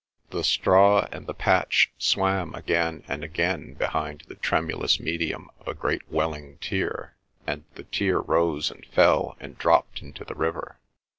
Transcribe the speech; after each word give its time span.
The 0.31 0.43
straw 0.43 1.07
and 1.11 1.27
the 1.27 1.33
patch 1.35 1.91
swam 1.99 2.55
again 2.55 3.03
and 3.07 3.23
again 3.23 3.75
behind 3.75 4.21
the 4.27 4.33
tremulous 4.33 4.99
medium 4.99 5.51
of 5.59 5.67
a 5.67 5.75
great 5.75 6.11
welling 6.11 6.57
tear, 6.57 7.17
and 7.45 7.65
the 7.75 7.83
tear 7.83 8.17
rose 8.19 8.71
and 8.71 8.83
fell 8.87 9.37
and 9.39 9.59
dropped 9.59 10.01
into 10.01 10.25
the 10.25 10.33
river. 10.33 10.79